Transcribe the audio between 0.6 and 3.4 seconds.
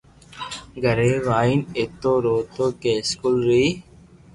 گھري وائيين ايتو روتو ڪي اسڪول